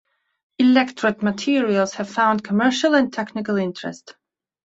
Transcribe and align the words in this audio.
Electret 0.57 1.21
materials 1.21 1.93
have 1.93 2.09
found 2.09 2.43
commercial 2.43 2.95
and 2.95 3.13
technical 3.13 3.55
interest. 3.55 4.15